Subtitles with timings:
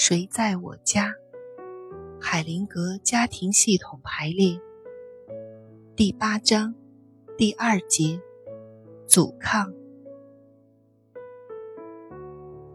[0.00, 1.12] 谁在我家？
[2.20, 4.60] 海灵格家庭系统排列
[5.96, 6.72] 第八章
[7.36, 8.20] 第二节：
[9.08, 9.74] 阻抗。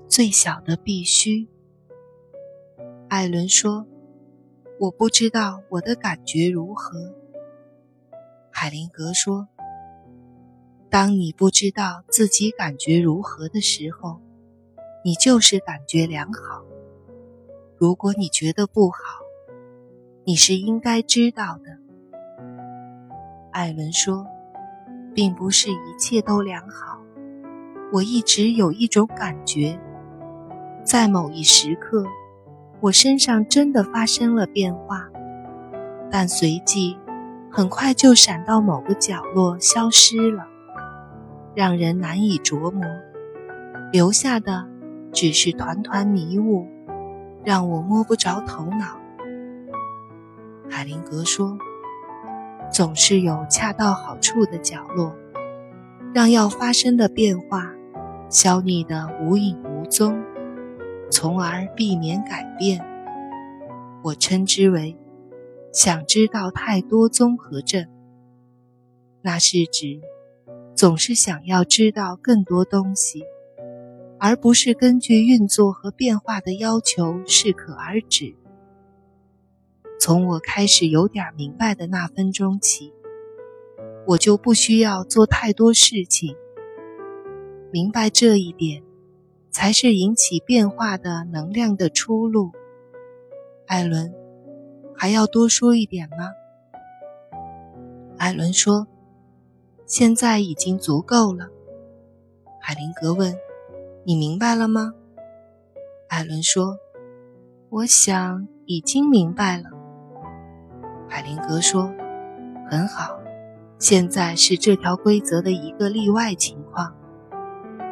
[0.10, 1.48] 最小的必须。
[3.08, 3.88] 艾伦说
[4.78, 7.16] ：“我不知道我的感觉如何。”
[8.52, 9.48] 海灵格说
[10.92, 14.20] ：“当你不知道自己感觉如何的时候，
[15.06, 16.66] 你就是感觉良好。
[17.84, 18.98] 如果你觉得不好，
[20.24, 21.80] 你是应该知道的。”
[23.52, 24.26] 艾伦说
[25.14, 27.02] ：“并不是一切都良好，
[27.92, 29.78] 我一直有一种感觉，
[30.86, 32.06] 在某一时刻，
[32.80, 35.10] 我身上真的发生了变化，
[36.10, 36.98] 但随即。”
[37.52, 40.48] 很快就闪到某个角落消失了，
[41.54, 42.82] 让人难以琢磨，
[43.92, 44.70] 留下的
[45.12, 46.66] 只是团团迷雾，
[47.46, 49.00] 让我摸不着头脑。
[50.70, 51.58] 海灵格说
[52.72, 55.16] ：“总是有恰到好处的角落，
[56.14, 57.72] 让要发生的变化
[58.30, 60.24] 消匿得无影无踪，
[61.12, 62.84] 从而避免改变。
[64.04, 64.98] 我称之为。”
[65.74, 67.88] 想知道太多综合症，
[69.24, 70.00] 那是指
[70.76, 73.24] 总是想要知道更多东西，
[74.26, 78.34] 而不是根据运作和变化的要求适可而止。
[80.00, 82.94] 从我开始有点明白的那分钟起，
[84.08, 86.38] 我就不需要做太多事情。
[87.70, 88.82] 明白这一点，
[89.52, 92.54] 才是引起变化的能量的出路。
[93.68, 94.14] 艾伦。
[94.96, 96.32] 还要多说一点吗？
[98.18, 98.88] 艾伦说
[99.86, 101.50] ：“现在已经足够了。”
[102.62, 103.36] 海灵格问
[104.06, 104.94] ：“你明白了吗？”
[106.10, 106.78] 艾伦说
[107.70, 109.64] ：“我想已经明白了。”
[111.10, 111.94] 海灵格说
[112.70, 113.20] ：“很好，
[113.80, 116.96] 现在是这条规则的一个例外情况。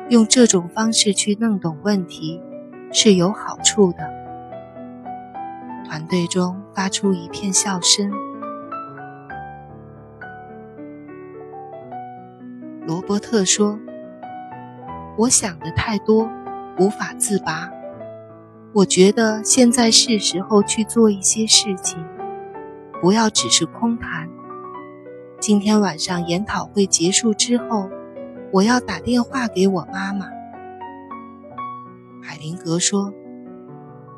[0.10, 2.42] 用这种方式去弄懂问题
[2.92, 4.10] 是有好处的。”
[5.86, 8.12] 团队中发出一片笑声。
[12.88, 13.80] 罗伯特说
[15.22, 16.28] ：“我想的太多，
[16.80, 17.70] 无法自拔。
[18.74, 22.04] 我觉得现在是时候去做一些事情，
[23.00, 24.28] 不要只是空谈。
[25.40, 27.88] 今天晚上研讨会结束之后，
[28.52, 30.26] 我要打电话给我妈妈。”
[32.24, 33.14] 海灵格说。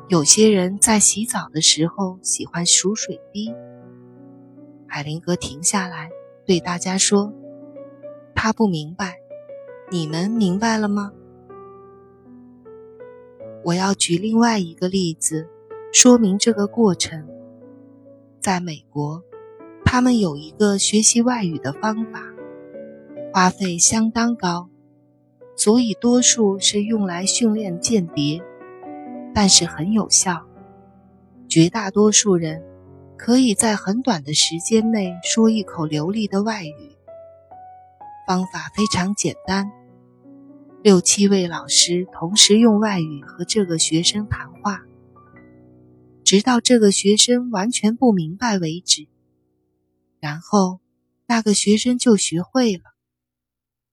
[0.08, 3.54] 有些人在洗澡的时候喜欢数水滴。
[4.86, 6.10] 海灵格停下来
[6.46, 7.32] 对大家说
[8.36, 9.13] ：“他不明白，
[9.94, 11.12] 你们明白了吗？”
[13.62, 15.48] 我要举另外一个例子，
[15.92, 17.28] 说明这个过程。
[18.40, 19.22] 在美国，
[19.84, 22.20] 他们有一个学习外语的方法，
[23.32, 24.68] 花费相当高，
[25.54, 28.42] 所以多数是用来训练间谍。
[29.32, 30.44] 但是很有效，
[31.48, 32.60] 绝大多数人
[33.16, 36.96] 可以在很短的时间内说一口流利的外语。
[38.26, 39.70] 方法非常简单，
[40.84, 44.82] 六七位老师同时用外语和这个学生谈话，
[46.22, 49.08] 直到这个学生完全不明白为止，
[50.20, 50.80] 然后
[51.26, 52.82] 那个学生就学会了。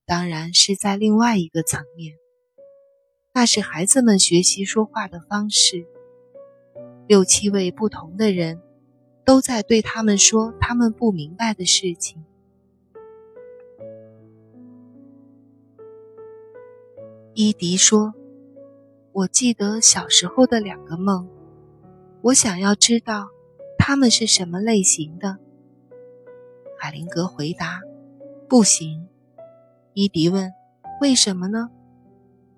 [0.05, 2.15] 当然是在另外一个层面。
[3.33, 5.85] 那是孩子们学习说话的方式。
[7.07, 8.61] 六七位不同的人，
[9.23, 12.25] 都在对他们说他们不明白的事情。
[17.33, 18.13] 伊迪说
[19.13, 21.29] ：“我记得小时候的两个梦，
[22.21, 23.29] 我想要知道
[23.77, 25.37] 他们是什么类型的。”
[26.77, 27.79] 海灵格回答
[28.49, 29.07] ：“不行。”
[29.93, 30.51] 伊迪问
[30.99, 31.69] ：“为什么呢？”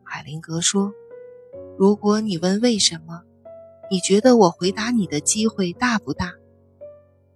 [0.03, 0.91] 海灵格说
[1.77, 3.21] ：“如果你问为什么，
[3.91, 6.33] 你觉得我回答你的机会大不大？”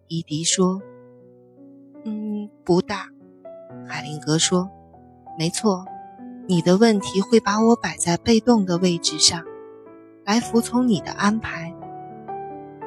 [0.10, 0.82] 伊迪说
[2.04, 3.12] ：“嗯，不大。”
[3.86, 4.70] 海灵格说
[5.38, 5.86] ：“没错，
[6.50, 9.44] 你的问题会把我摆在被动的位置上，
[10.24, 11.76] 来服从你的安排。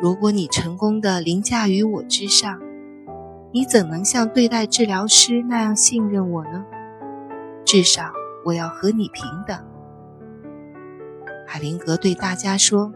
[0.01, 2.59] 如果你成功的凌驾于我之上，
[3.53, 6.65] 你怎能像对待治疗师那样信任我呢？
[7.67, 8.11] 至少
[8.47, 9.59] 我要和你平等。”
[11.47, 12.95] 海灵格对大家说：“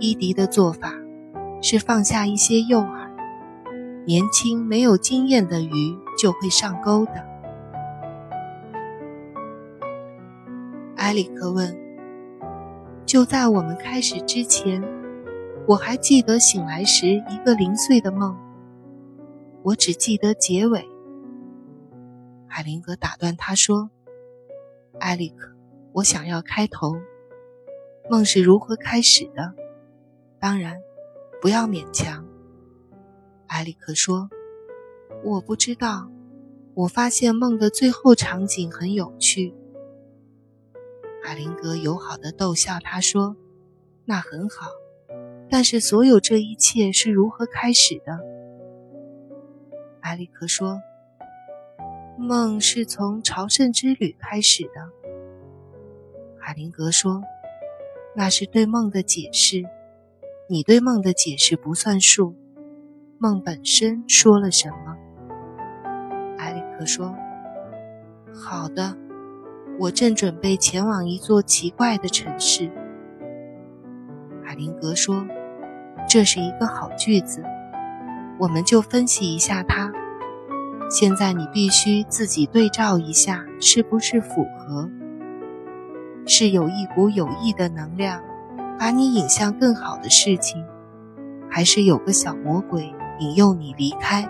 [0.00, 0.92] 伊迪的做法
[1.60, 3.08] 是放下一些诱饵，
[4.06, 7.24] 年轻没有经验的鱼就会上钩的。”
[11.12, 11.76] 埃里克问
[13.04, 14.82] ：“就在我们开始之前，
[15.68, 18.34] 我还记得醒来时一个零碎的梦。
[19.62, 20.88] 我只记得结尾。
[22.46, 23.90] 海灵格打断他说
[25.00, 25.54] ：“艾利克，
[25.92, 26.94] 我想要开头。
[28.08, 29.52] 梦是如何开始的？
[30.40, 30.80] 当然，
[31.42, 32.24] 不要勉强。”
[33.48, 34.30] 艾利克说
[35.22, 36.10] ：“我不知道。
[36.72, 39.54] 我发现梦的最后场景很有趣。”
[41.24, 43.36] 海灵格友好的逗笑他说
[44.04, 44.66] ：“那很好，
[45.48, 48.18] 但是所有这一切是如何开始的？”
[50.02, 50.80] 艾利克说
[52.18, 54.90] ：“梦是从朝圣之旅开始的。”
[56.38, 57.22] 海灵格说
[58.16, 59.62] ：“那是对梦的解释，
[60.48, 62.34] 你对梦的解释不算数。
[63.18, 64.96] 梦本身说了什么？”
[66.36, 67.14] 艾利克说
[68.34, 68.98] ：“好的。”
[69.78, 72.70] 我正准备前往一座奇怪的城市。
[74.44, 75.26] 海灵格说
[76.08, 77.42] ：“这是一个好句子，
[78.38, 79.90] 我们就分析一下它。
[80.90, 84.88] 现在你必须自己对照一下，是不是符合？
[86.26, 88.22] 是有一股有益的能量
[88.78, 90.64] 把你引向更好的事情，
[91.50, 94.28] 还是有个小魔鬼引诱你离开？”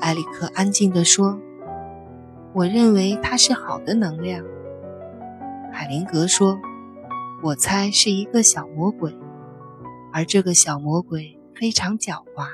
[0.00, 1.38] 埃里克安静地说。
[2.56, 4.42] 我认为它是好的能量，
[5.70, 6.58] 海灵格说
[7.44, 9.14] ：“我猜是一个小魔鬼，
[10.10, 12.46] 而这个小魔鬼非常狡猾。”